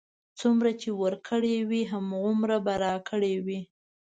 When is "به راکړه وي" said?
2.65-3.61